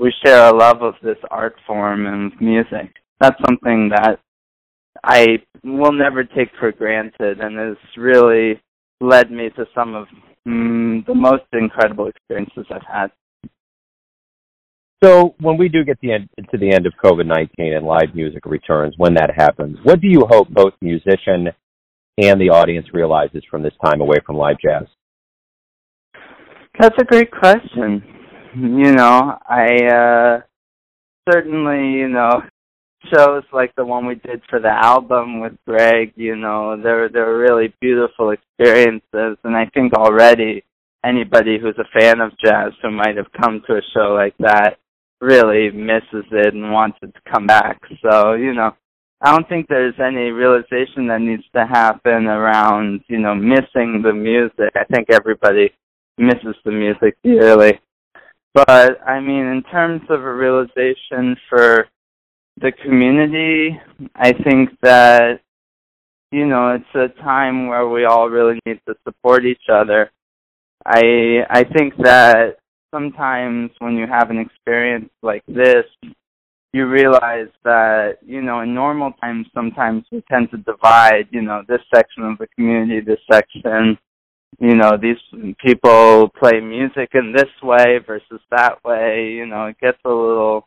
we 0.00 0.12
share 0.24 0.48
a 0.48 0.56
love 0.56 0.82
of 0.82 0.94
this 1.02 1.18
art 1.30 1.54
form 1.66 2.06
and 2.06 2.32
music. 2.40 2.94
That's 3.20 3.36
something 3.46 3.90
that 3.90 4.18
I 5.02 5.38
will 5.62 5.92
never 5.92 6.24
take 6.24 6.48
for 6.58 6.72
granted 6.72 7.40
and 7.40 7.58
has 7.58 7.76
really 7.96 8.60
led 9.00 9.30
me 9.30 9.50
to 9.56 9.66
some 9.74 9.94
of 9.94 10.06
mm, 10.46 11.04
the 11.06 11.14
most 11.14 11.44
incredible 11.52 12.08
experiences 12.08 12.66
I've 12.70 12.82
had. 12.90 13.10
So 15.02 15.34
when 15.40 15.58
we 15.58 15.68
do 15.68 15.84
get 15.84 15.98
the 16.00 16.12
end, 16.12 16.30
to 16.50 16.56
the 16.56 16.72
end 16.72 16.86
of 16.86 16.94
COVID 17.04 17.26
nineteen 17.26 17.74
and 17.74 17.84
live 17.84 18.14
music 18.14 18.46
returns, 18.46 18.94
when 18.96 19.14
that 19.14 19.30
happens, 19.36 19.76
what 19.82 20.00
do 20.00 20.08
you 20.08 20.22
hope 20.28 20.48
both 20.48 20.72
musician 20.80 21.48
and 22.16 22.40
the 22.40 22.48
audience 22.50 22.86
realizes 22.94 23.42
from 23.50 23.62
this 23.62 23.74
time 23.84 24.00
away 24.00 24.16
from 24.24 24.36
live 24.36 24.56
jazz? 24.64 24.86
That's 26.80 26.96
a 26.98 27.04
great 27.04 27.30
question. 27.30 28.02
You 28.56 28.92
know, 28.92 29.36
I 29.48 29.66
uh 29.86 30.40
certainly, 31.28 31.98
you 31.98 32.08
know, 32.08 32.42
shows 33.12 33.42
like 33.52 33.74
the 33.74 33.84
one 33.84 34.06
we 34.06 34.14
did 34.14 34.42
for 34.48 34.60
the 34.60 34.70
album 34.70 35.40
with 35.40 35.54
Greg, 35.66 36.12
you 36.14 36.36
know, 36.36 36.80
they're 36.80 37.08
they're 37.08 37.36
really 37.36 37.74
beautiful 37.80 38.30
experiences 38.30 39.38
and 39.42 39.56
I 39.56 39.66
think 39.74 39.92
already 39.94 40.62
anybody 41.04 41.58
who's 41.60 41.76
a 41.78 41.98
fan 41.98 42.20
of 42.20 42.30
jazz 42.44 42.72
who 42.80 42.90
might 42.92 43.16
have 43.16 43.32
come 43.42 43.60
to 43.66 43.74
a 43.74 43.82
show 43.92 44.14
like 44.14 44.34
that 44.38 44.78
really 45.20 45.70
misses 45.70 46.24
it 46.30 46.54
and 46.54 46.72
wants 46.72 46.98
it 47.02 47.12
to 47.14 47.32
come 47.32 47.46
back. 47.46 47.80
So, 48.02 48.34
you 48.34 48.54
know, 48.54 48.72
I 49.20 49.32
don't 49.32 49.48
think 49.48 49.66
there's 49.68 49.98
any 49.98 50.30
realization 50.30 51.08
that 51.08 51.20
needs 51.20 51.44
to 51.54 51.66
happen 51.66 52.26
around, 52.26 53.00
you 53.08 53.18
know, 53.18 53.34
missing 53.34 54.02
the 54.02 54.12
music. 54.12 54.74
I 54.76 54.84
think 54.84 55.08
everybody 55.10 55.72
misses 56.18 56.56
the 56.64 56.70
music 56.70 57.16
dearly. 57.24 57.80
But 58.54 59.06
I 59.06 59.20
mean, 59.20 59.46
in 59.46 59.62
terms 59.70 60.02
of 60.08 60.22
a 60.22 60.34
realization 60.34 61.36
for 61.50 61.88
the 62.60 62.72
community, 62.84 63.78
I 64.14 64.32
think 64.32 64.70
that 64.82 65.40
you 66.34 66.46
know, 66.46 66.70
it's 66.70 66.94
a 66.96 67.22
time 67.22 67.68
where 67.68 67.88
we 67.88 68.04
all 68.06 68.28
really 68.28 68.58
need 68.66 68.80
to 68.88 68.94
support 69.06 69.44
each 69.44 69.68
other. 69.72 70.10
I 70.84 71.44
I 71.48 71.62
think 71.62 71.94
that 71.98 72.56
sometimes 72.92 73.70
when 73.78 73.94
you 73.94 74.06
have 74.08 74.30
an 74.30 74.38
experience 74.38 75.10
like 75.22 75.44
this, 75.46 75.84
you 76.72 76.88
realize 76.88 77.48
that, 77.62 78.18
you 78.26 78.42
know, 78.42 78.60
in 78.60 78.74
normal 78.74 79.12
times, 79.12 79.46
sometimes 79.54 80.04
we 80.10 80.24
tend 80.28 80.50
to 80.50 80.56
divide, 80.56 81.28
you 81.30 81.40
know, 81.40 81.62
this 81.68 81.80
section 81.94 82.24
of 82.24 82.38
the 82.38 82.48
community, 82.48 83.00
this 83.00 83.20
section, 83.30 83.96
you 84.58 84.74
know, 84.74 84.92
these 85.00 85.54
people 85.64 86.28
play 86.38 86.60
music 86.60 87.10
in 87.14 87.32
this 87.34 87.50
way 87.62 87.98
versus 88.06 88.40
that 88.50 88.84
way, 88.84 89.32
you 89.32 89.46
know, 89.46 89.66
it 89.66 89.76
gets 89.80 89.98
a 90.04 90.08
little 90.08 90.66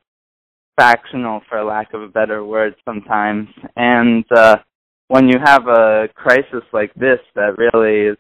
factional 0.78 1.42
for 1.50 1.64
lack 1.64 1.94
of 1.94 2.02
a 2.02 2.08
better 2.08 2.46
word 2.46 2.76
sometimes. 2.86 3.48
And 3.76 4.26
uh 4.36 4.58
when 5.10 5.30
you 5.30 5.38
have 5.44 5.68
a 5.68 6.10
crisis 6.16 6.64
like 6.74 6.94
this 6.96 7.20
that 7.36 7.58
really 7.58 8.12
is 8.12 8.18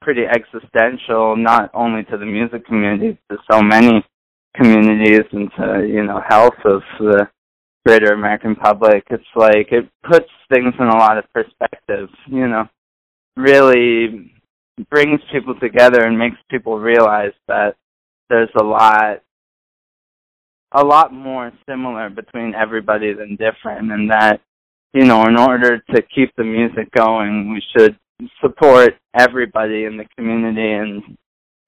pretty 0.00 0.22
existential 0.24 1.36
not 1.36 1.70
only 1.74 2.04
to 2.04 2.16
the 2.16 2.24
music 2.24 2.64
community 2.66 3.18
to 3.30 3.36
so 3.50 3.62
many 3.62 4.04
communities 4.56 5.24
and 5.32 5.50
to 5.58 5.86
you 5.86 6.04
know 6.04 6.20
health 6.26 6.54
of 6.64 6.80
the 7.00 7.28
greater 7.84 8.12
american 8.14 8.54
public 8.56 9.04
it's 9.10 9.24
like 9.36 9.68
it 9.72 9.88
puts 10.10 10.28
things 10.52 10.74
in 10.78 10.86
a 10.86 10.96
lot 10.96 11.18
of 11.18 11.24
perspective 11.32 12.08
you 12.26 12.48
know. 12.48 12.64
Really 13.36 14.32
brings 14.90 15.20
people 15.32 15.54
together 15.58 16.02
and 16.04 16.18
makes 16.18 16.36
people 16.50 16.78
realize 16.78 17.32
that 17.48 17.76
there's 18.28 18.50
a 18.58 18.64
lot 18.64 19.22
a 20.72 20.84
lot 20.84 21.12
more 21.12 21.52
similar 21.68 22.10
between 22.10 22.54
everybody 22.54 23.14
than 23.14 23.36
different 23.36 23.90
and 23.92 24.10
that 24.10 24.40
you 24.92 25.04
know 25.04 25.24
in 25.24 25.38
order 25.38 25.78
to 25.78 26.02
keep 26.14 26.34
the 26.36 26.44
music 26.44 26.90
going 26.92 27.52
we 27.52 27.62
should 27.76 27.96
support 28.40 28.94
everybody 29.14 29.84
in 29.84 29.96
the 29.96 30.06
community 30.16 30.72
and 30.72 31.16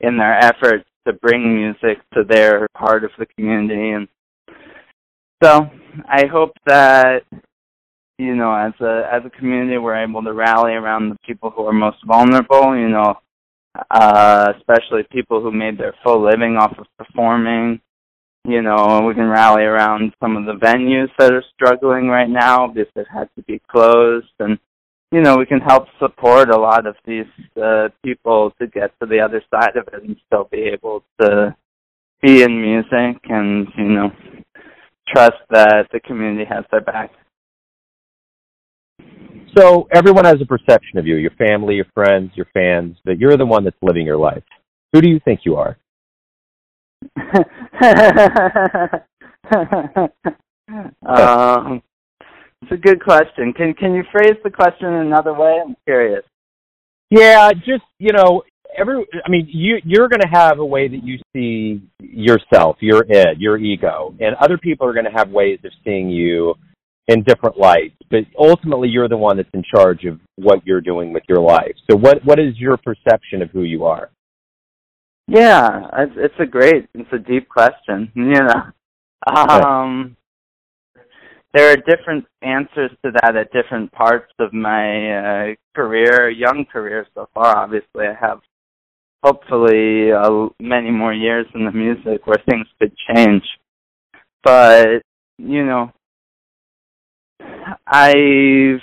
in 0.00 0.17
their 0.17 0.38
efforts 0.38 0.85
to 1.07 1.12
bring 1.15 1.57
music 1.57 1.99
to 2.15 2.23
their 2.29 2.67
part 2.77 3.05
of 3.05 3.11
the 3.19 3.27
community. 3.37 3.91
And 3.91 4.09
so 5.43 5.71
i 6.09 6.27
hope 6.27 6.50
that 6.67 7.23
you 8.18 8.34
know 8.34 8.52
as 8.52 8.72
a 8.80 9.08
as 9.12 9.22
a 9.25 9.30
community 9.30 9.78
we're 9.78 10.02
able 10.02 10.22
to 10.22 10.32
rally 10.32 10.72
around 10.72 11.10
the 11.10 11.16
people 11.26 11.50
who 11.50 11.64
are 11.64 11.72
most 11.72 11.98
vulnerable 12.06 12.76
you 12.76 12.88
know 12.88 13.14
uh 13.90 14.52
especially 14.56 15.02
people 15.10 15.40
who 15.40 15.52
made 15.52 15.78
their 15.78 15.94
full 16.02 16.22
living 16.22 16.56
off 16.56 16.76
of 16.78 16.87
performing 16.98 17.80
you 18.44 18.62
know, 18.62 19.02
we 19.06 19.14
can 19.14 19.28
rally 19.28 19.64
around 19.64 20.14
some 20.22 20.34
of 20.37 20.46
the 20.46 20.54
venues 20.54 21.10
that 21.18 21.34
are 21.34 21.44
struggling 21.54 22.08
right 22.08 22.30
now 22.30 22.66
because 22.66 22.90
it 22.96 23.06
had 23.12 23.28
to 23.37 23.42
be 23.42 23.60
closed 23.70 24.32
and 24.38 24.58
you 25.10 25.22
know, 25.22 25.37
we 25.38 25.46
can 25.46 25.60
help 25.60 25.87
support 25.98 26.50
a 26.50 26.58
lot 26.58 26.87
of 26.87 26.94
these 27.06 27.26
uh, 27.62 27.88
people 28.04 28.52
to 28.60 28.66
get 28.66 28.92
to 29.00 29.06
the 29.06 29.20
other 29.20 29.42
side 29.50 29.76
of 29.76 29.88
it 29.92 30.02
and 30.02 30.16
still 30.26 30.48
be 30.50 30.58
able 30.58 31.02
to 31.20 31.54
be 32.20 32.42
in 32.42 32.60
music 32.60 33.22
and, 33.25 33.68
you 33.76 33.84
know, 33.84 34.10
trust 35.08 35.38
that 35.50 35.87
the 35.92 36.00
community 36.00 36.44
has 36.44 36.64
their 36.70 36.82
back. 36.82 37.10
So 39.59 39.88
everyone 39.93 40.25
has 40.25 40.41
a 40.41 40.47
perception 40.47 40.99
of 40.99 41.07
you, 41.07 41.17
your 41.17 41.33
family, 41.33 41.75
your 41.75 41.87
friends, 41.93 42.31
your 42.37 42.47
fans, 42.55 42.97
that 43.05 43.19
you're 43.19 43.37
the 43.37 43.45
one 43.45 43.65
that's 43.65 43.77
living 43.83 44.07
your 44.07 44.17
life. 44.17 44.45
Who 44.93 45.00
do 45.00 45.11
you 45.11 45.19
think 45.25 45.41
you 45.45 45.57
are? 45.57 45.77
um, 51.05 51.83
it's 52.62 52.71
a 52.71 52.77
good 52.77 53.03
question. 53.03 53.53
Can 53.53 53.75
can 53.75 53.95
you 53.95 54.05
phrase 54.12 54.37
the 54.45 54.50
question 54.50 54.87
in 54.87 55.07
another 55.07 55.35
way? 55.35 55.61
I'm 55.65 55.75
curious. 55.85 56.23
Yeah, 57.11 57.50
just 57.53 57.83
you 57.99 58.12
know, 58.12 58.45
every. 58.77 59.05
I 59.27 59.29
mean, 59.29 59.49
you 59.50 59.79
you're 59.85 60.09
going 60.09 60.21
to 60.21 60.29
have 60.29 60.61
a 60.61 60.65
way 60.65 60.87
that 60.87 61.03
you 61.03 61.19
see 61.35 61.83
yourself, 62.00 62.77
your 62.79 63.05
id, 63.09 63.41
your 63.41 63.59
ego, 63.59 64.15
and 64.21 64.37
other 64.37 64.57
people 64.57 64.87
are 64.87 64.93
going 64.93 65.07
to 65.07 65.11
have 65.11 65.31
ways 65.31 65.59
of 65.65 65.73
seeing 65.85 66.11
you 66.11 66.55
in 67.09 67.23
different 67.25 67.59
lights. 67.59 67.97
But 68.11 68.21
ultimately, 68.38 68.88
you're 68.88 69.09
the 69.09 69.17
one 69.17 69.37
that's 69.37 69.49
in 69.53 69.65
charge 69.75 70.05
of 70.05 70.21
what 70.37 70.65
you're 70.67 70.81
doing 70.81 71.12
with 71.12 71.25
your 71.29 71.41
life. 71.41 71.75
So, 71.91 71.97
what 71.97 72.25
what 72.25 72.38
is 72.38 72.57
your 72.57 72.77
perception 72.77 73.42
of 73.42 73.51
who 73.51 73.62
you 73.62 73.85
are? 73.85 74.11
Yeah, 75.27 75.88
it's, 75.99 76.12
it's 76.16 76.35
a 76.40 76.47
great, 76.47 76.88
it's 76.94 77.12
a 77.12 77.18
deep 77.18 77.49
question. 77.49 78.12
You 78.16 78.33
know, 78.33 78.62
um, 79.35 80.16
there 81.53 81.73
are 81.73 81.77
different 81.77 82.25
answers 82.40 82.90
to 83.05 83.11
that 83.21 83.37
at 83.37 83.53
different 83.53 83.92
parts 83.92 84.33
of 84.38 84.53
my 84.53 85.51
uh, 85.51 85.55
career, 85.75 86.31
young 86.31 86.64
career 86.73 87.07
so 87.14 87.29
far. 87.35 87.57
Obviously, 87.57 88.07
I 88.07 88.14
have 88.18 88.40
hopefully 89.23 90.12
uh, 90.12 90.49
many 90.61 90.90
more 90.90 91.12
years 91.12 91.47
in 91.55 91.64
the 91.64 91.73
music 91.73 92.27
where 92.27 92.42
things 92.49 92.66
could 92.81 92.92
change. 93.14 93.42
But 94.44 95.03
you 95.38 95.64
know, 95.64 95.90
I've 97.87 98.81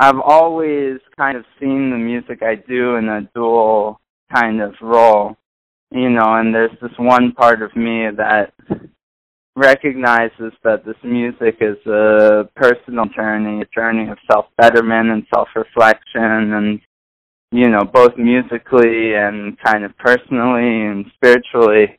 I've 0.00 0.20
always 0.20 0.98
kind 1.16 1.36
of 1.36 1.44
seen 1.58 1.90
the 1.90 1.96
music 1.96 2.42
I 2.42 2.54
do 2.54 2.96
in 2.96 3.08
a 3.08 3.28
dual 3.34 4.00
kind 4.32 4.60
of 4.60 4.74
role, 4.80 5.36
you 5.90 6.08
know, 6.08 6.36
and 6.36 6.54
there's 6.54 6.76
this 6.80 6.92
one 6.98 7.32
part 7.32 7.62
of 7.62 7.74
me 7.74 8.06
that 8.16 8.52
recognizes 9.56 10.52
that 10.62 10.84
this 10.84 10.96
music 11.02 11.56
is 11.60 11.84
a 11.86 12.48
personal 12.54 13.06
journey, 13.06 13.62
a 13.62 13.66
journey 13.74 14.08
of 14.08 14.18
self 14.30 14.46
betterment 14.56 15.10
and 15.10 15.26
self 15.34 15.48
reflection 15.56 16.52
and 16.52 16.80
you 17.50 17.68
know, 17.70 17.82
both 17.82 18.16
musically 18.18 19.14
and 19.14 19.58
kind 19.60 19.82
of 19.82 19.96
personally 19.96 20.86
and 20.86 21.06
spiritually, 21.14 21.98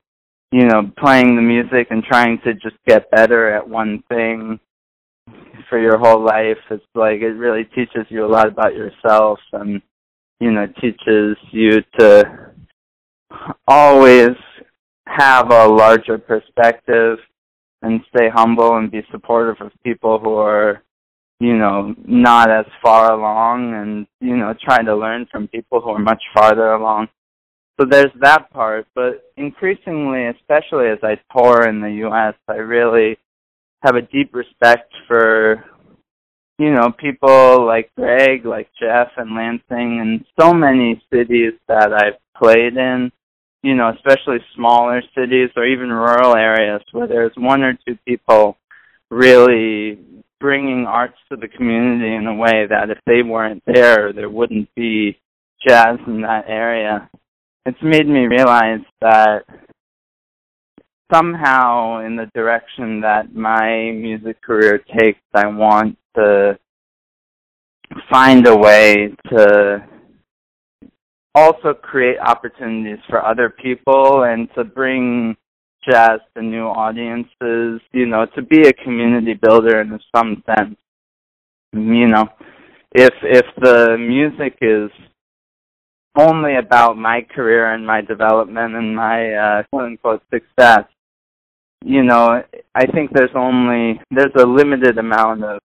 you 0.52 0.66
know, 0.68 0.92
playing 1.04 1.36
the 1.36 1.42
music 1.42 1.88
and 1.90 2.04
trying 2.04 2.40
to 2.44 2.54
just 2.54 2.76
get 2.88 3.10
better 3.12 3.52
at 3.52 3.68
one 3.68 4.04
thing 4.10 4.60
for 5.70 5.80
your 5.80 5.98
whole 5.98 6.24
life. 6.24 6.58
It's 6.70 6.84
like 6.96 7.22
it 7.22 7.36
really 7.36 7.64
teaches 7.64 8.06
you 8.10 8.26
a 8.26 8.28
lot 8.28 8.48
about 8.48 8.76
yourself 8.76 9.40
and 9.54 9.82
you 10.40 10.52
know, 10.52 10.68
teaches 10.82 11.38
you 11.52 11.82
to 12.00 12.52
always 13.68 14.32
have 15.08 15.52
a 15.52 15.68
larger 15.68 16.18
perspective 16.18 17.18
and 17.82 18.02
stay 18.14 18.30
humble 18.34 18.78
and 18.78 18.92
be 18.92 19.02
supportive 19.12 19.66
of 19.66 19.72
people 19.84 20.20
who 20.20 20.36
are, 20.36 20.82
you 21.40 21.58
know, 21.58 21.94
not 22.06 22.50
as 22.50 22.66
far 22.82 23.14
along 23.14 23.74
and, 23.74 24.08
you 24.22 24.38
know, 24.38 24.54
trying 24.64 24.86
to 24.86 24.96
learn 24.96 25.28
from 25.32 25.48
people 25.48 25.82
who 25.82 25.90
are 25.90 26.00
much 26.00 26.22
farther 26.34 26.74
along. 26.74 27.08
So 27.80 27.86
there's 27.90 28.12
that 28.20 28.52
part, 28.52 28.88
but 28.94 29.32
increasingly, 29.38 30.26
especially 30.28 30.88
as 30.88 31.00
I 31.02 31.18
tour 31.36 31.68
in 31.68 31.80
the 31.80 32.08
US, 32.08 32.36
I 32.48 32.56
really 32.56 33.18
have 33.82 33.96
a 33.96 34.02
deep 34.02 34.34
respect 34.34 34.92
for 35.08 35.64
you 36.60 36.74
know, 36.74 36.92
people 37.00 37.66
like 37.66 37.90
Greg, 37.96 38.46
like 38.46 38.68
Jeff 38.80 39.08
and 39.16 39.34
Lansing 39.34 40.02
and 40.02 40.26
so 40.40 40.54
many 40.54 41.02
cities 41.12 41.54
that 41.70 41.94
I've 41.94 42.20
played 42.38 42.76
in, 42.76 43.12
you 43.64 43.76
know, 43.76 43.94
especially 43.96 44.40
smaller 44.56 45.02
cities 45.16 45.50
or 45.56 45.66
even 45.66 45.90
rural 45.90 46.36
areas 46.36 46.82
where 46.92 47.08
there's 47.08 47.32
one 47.38 47.64
or 47.64 47.78
two 47.88 47.98
people 48.06 48.58
really 49.10 50.00
bringing 50.42 50.86
arts 50.86 51.18
to 51.30 51.38
the 51.38 51.48
community 51.48 52.14
in 52.14 52.28
a 52.28 52.36
way 52.36 52.68
that 52.70 52.90
if 52.90 52.98
they 53.06 53.24
weren't 53.24 53.64
there, 53.66 54.12
there 54.12 54.30
wouldn't 54.30 54.70
be 54.76 55.18
jazz 55.66 55.98
in 56.08 56.22
that 56.22 56.44
area. 56.48 57.10
It's 57.66 57.82
made 57.82 58.08
me 58.08 58.28
realize 58.28 58.82
that 59.00 59.44
somehow 61.12 62.06
in 62.06 62.16
the 62.16 62.30
direction 62.34 63.02
that 63.02 63.34
my 63.34 63.92
music 63.92 64.42
career 64.42 64.84
takes, 65.00 65.20
I 65.34 65.48
want 65.48 65.98
to 66.16 66.58
find 68.10 68.48
a 68.48 68.56
way 68.56 69.10
to 69.30 69.86
also 71.36 71.74
create 71.74 72.18
opportunities 72.20 73.00
for 73.10 73.26
other 73.26 73.50
people 73.50 74.24
and 74.24 74.50
to 74.56 74.64
bring 74.64 75.36
jazz 75.90 76.20
to 76.36 76.44
new 76.44 76.66
audiences, 76.66 77.82
you 77.92 78.06
know, 78.06 78.26
to 78.36 78.42
be 78.42 78.68
a 78.68 78.74
community 78.74 79.34
builder 79.34 79.82
in 79.82 80.00
some 80.16 80.44
sense. 80.46 80.76
You 81.74 82.08
know, 82.08 82.28
if 82.94 83.14
if 83.22 83.46
the 83.62 83.98
music 83.98 84.58
is 84.62 84.90
only 86.18 86.56
about 86.56 86.98
my 86.98 87.22
career 87.34 87.74
and 87.74 87.86
my 87.86 88.02
development 88.02 88.76
and 88.76 88.96
my 88.96 89.34
uh, 89.34 89.64
quote 89.70 89.86
unquote 89.86 90.24
success, 90.34 90.86
you 91.84 92.04
know, 92.04 92.44
I 92.76 92.86
think 92.88 93.12
there's 93.14 93.36
only 93.36 94.00
there's 94.12 94.34
a 94.38 94.46
limited 94.46 94.98
amount 94.98 95.44
of 95.44 95.60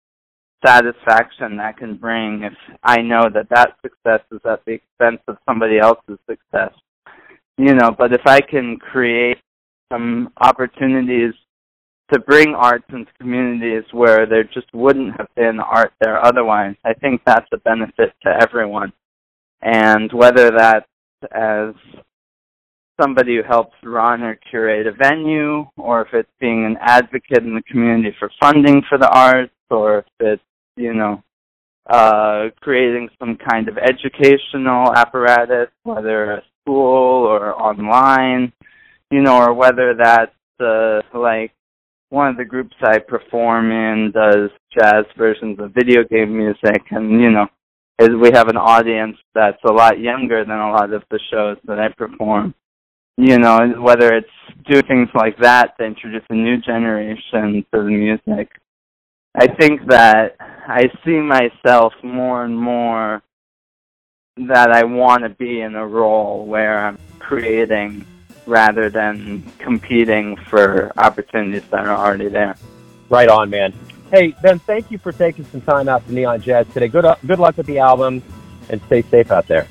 satisfaction 0.66 1.58
that 1.58 1.78
can 1.78 1.96
bring 1.96 2.44
if 2.44 2.54
I 2.84 3.02
know 3.02 3.24
that 3.34 3.50
that 3.50 3.78
success 3.82 4.22
is 4.32 4.42
at 4.46 4.64
the 4.66 4.74
expense 4.74 5.22
of 5.28 5.38
somebody 5.48 5.80
else's 5.80 6.20
success. 6.30 6.74
You 7.58 7.76
know, 7.76 7.92
but 7.98 8.14
if 8.14 8.22
I 8.26 8.42
can 8.42 8.78
create 8.78 9.38
some 9.92 10.32
opportunities 10.38 11.34
to 12.12 12.20
bring 12.20 12.56
arts 12.56 12.86
into 12.90 13.12
communities 13.20 13.84
where 13.92 14.26
there 14.26 14.44
just 14.44 14.68
wouldn't 14.74 15.16
have 15.18 15.28
been 15.36 15.60
art 15.60 15.94
there 16.02 16.24
otherwise, 16.24 16.76
I 16.86 16.94
think 16.94 17.22
that's 17.26 17.48
a 17.54 17.58
benefit 17.58 18.14
to 18.24 18.38
everyone. 18.42 18.92
And 19.62 20.12
whether 20.12 20.52
that's 20.52 20.88
as 21.32 21.74
somebody 23.02 23.38
who 23.38 23.44
helps 23.44 23.76
run 23.84 24.22
or 24.22 24.38
curate 24.50 24.88
a 24.88 24.92
venue, 24.92 25.66
or 25.78 26.02
if 26.02 26.10
it's 26.14 26.30
being 26.40 26.66
an 26.66 26.78
advocate 26.82 27.44
in 27.44 27.56
the 27.56 27.64
community 27.64 28.16
for 28.20 28.30
funding 28.40 28.82
for 28.88 28.98
the 28.98 29.10
arts, 29.10 29.52
or 29.70 30.00
if 30.00 30.06
it's 30.20 30.44
you 30.76 30.94
know, 30.94 31.24
uh, 31.90 32.50
creating 32.62 33.10
some 33.20 33.38
kind 33.50 33.68
of 33.68 33.78
educational 33.78 34.94
apparatus, 34.96 35.70
whether 35.84 36.34
a 36.34 36.44
school 36.62 37.26
or 37.26 37.54
online, 37.62 38.52
you 39.10 39.22
know, 39.22 39.38
or 39.38 39.54
whether 39.54 39.96
that's 39.98 40.32
uh, 40.60 41.02
like 41.18 41.52
one 42.10 42.28
of 42.28 42.38
the 42.38 42.46
groups 42.46 42.76
I 42.82 43.00
perform 43.00 43.72
in 43.72 44.12
does 44.14 44.50
jazz 44.78 45.06
versions 45.18 45.60
of 45.60 45.74
video 45.74 46.04
game 46.04 46.36
music, 46.36 46.84
and 46.92 47.22
you 47.22 47.32
know, 47.32 47.48
is 48.00 48.10
we 48.10 48.32
have 48.34 48.48
an 48.48 48.58
audience 48.58 49.18
that's 49.34 49.62
a 49.68 49.72
lot 49.72 50.00
younger 50.00 50.44
than 50.44 50.58
a 50.58 50.72
lot 50.72 50.94
of 50.94 51.04
the 51.10 51.20
shows 51.32 51.58
that 51.66 51.80
I 51.80 51.90
perform. 51.90 52.54
You 53.18 53.38
know, 53.40 53.76
whether 53.80 54.14
it's 54.14 54.30
do 54.66 54.82
things 54.82 55.10
like 55.14 55.38
that 55.40 55.78
to 55.78 55.86
introduce 55.86 56.24
a 56.30 56.34
new 56.34 56.58
generation 56.58 57.66
to 57.74 57.84
the 57.84 57.90
music. 57.90 58.52
I 59.36 59.48
think 59.48 59.88
that 59.88 60.36
I 60.40 60.90
see 61.06 61.20
myself 61.20 61.94
more 62.04 62.44
and 62.44 62.58
more 62.58 63.22
that 64.38 64.72
I 64.72 64.84
want 64.84 65.24
to 65.24 65.30
be 65.30 65.62
in 65.62 65.76
a 65.76 65.86
role 65.86 66.46
where 66.46 66.86
I'm 66.86 66.98
creating 67.20 68.06
rather 68.46 68.90
than 68.90 69.44
competing 69.60 70.36
for 70.36 70.92
opportunities 70.98 71.64
that 71.70 71.86
are 71.86 71.96
already 71.96 72.28
there. 72.28 72.56
Right 73.10 73.30
on, 73.30 73.50
man. 73.50 73.74
Hey, 74.12 74.36
Ben, 74.42 74.60
thank 74.60 74.92
you 74.92 74.98
for 74.98 75.12
taking 75.12 75.46
some 75.46 75.62
time 75.62 75.88
out 75.88 76.06
to 76.08 76.14
Neon 76.14 76.42
Jazz 76.42 76.68
today. 76.74 76.88
Good, 76.88 77.06
uh, 77.06 77.16
good 77.26 77.40
luck 77.40 77.56
with 77.56 77.68
the 77.68 77.80
album, 77.80 78.22
and 78.70 78.82
stay 78.88 79.02
safe 79.04 79.32
out 79.32 79.48
there. 79.48 79.68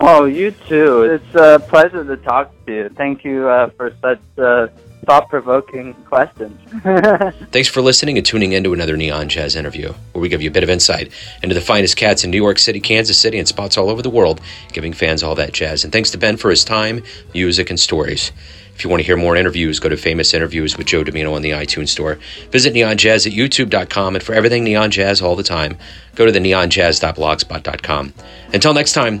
Oh, 0.00 0.24
you 0.24 0.50
too. 0.50 1.02
It's 1.02 1.34
a 1.34 1.58
pleasure 1.58 2.04
to 2.04 2.16
talk 2.16 2.52
to 2.66 2.72
you. 2.72 2.88
Thank 2.90 3.24
you 3.24 3.48
uh, 3.48 3.70
for 3.70 3.94
such 4.00 4.20
uh, 4.38 4.68
thought 5.04 5.28
provoking 5.28 5.94
questions. 6.04 6.58
Thanks 7.50 7.68
for 7.68 7.82
listening 7.82 8.16
and 8.16 8.26
tuning 8.26 8.52
in 8.52 8.64
to 8.64 8.72
another 8.72 8.96
Neon 8.96 9.28
Jazz 9.28 9.56
interview, 9.56 9.92
where 10.12 10.22
we 10.22 10.28
give 10.28 10.42
you 10.42 10.48
a 10.48 10.52
bit 10.52 10.62
of 10.62 10.70
insight 10.70 11.12
into 11.42 11.54
the 11.54 11.60
finest 11.60 11.96
cats 11.96 12.24
in 12.24 12.30
New 12.30 12.42
York 12.42 12.58
City, 12.58 12.80
Kansas 12.80 13.18
City, 13.18 13.38
and 13.38 13.48
spots 13.48 13.76
all 13.76 13.90
over 13.90 14.02
the 14.02 14.10
world, 14.10 14.40
giving 14.72 14.92
fans 14.92 15.22
all 15.22 15.34
that 15.34 15.52
jazz. 15.52 15.84
And 15.84 15.92
thanks 15.92 16.10
to 16.12 16.18
Ben 16.18 16.36
for 16.36 16.50
his 16.50 16.64
time, 16.64 17.02
music, 17.34 17.70
and 17.70 17.78
stories. 17.78 18.32
If 18.74 18.84
you 18.84 18.90
want 18.90 19.00
to 19.00 19.06
hear 19.06 19.16
more 19.16 19.36
interviews, 19.36 19.78
go 19.80 19.88
to 19.88 19.96
Famous 19.96 20.32
Interviews 20.32 20.78
with 20.78 20.86
Joe 20.86 21.04
Dimino 21.04 21.34
on 21.34 21.42
the 21.42 21.50
iTunes 21.50 21.88
Store. 21.88 22.18
Visit 22.50 22.72
Neon 22.72 22.96
Jazz 22.96 23.26
at 23.26 23.32
youtube.com, 23.32 24.14
and 24.14 24.24
for 24.24 24.34
everything 24.34 24.64
Neon 24.64 24.90
Jazz 24.90 25.20
all 25.20 25.36
the 25.36 25.42
time, 25.42 25.76
go 26.14 26.24
to 26.24 26.32
the 26.32 26.38
neonjazz.blogspot.com. 26.38 28.14
Until 28.52 28.74
next 28.74 28.92
time, 28.92 29.20